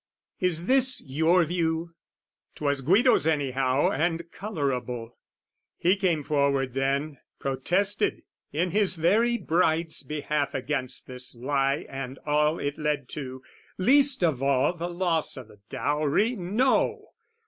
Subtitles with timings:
[0.39, 1.93] Is this your view?
[2.55, 5.15] 'Twas Guido's anyhow And colourable:
[5.77, 12.57] he came forward then, Protested in his very bride's behalf Against this lie and all
[12.57, 13.43] it led to,
[13.77, 17.09] least Of all the loss o' the dowry; no!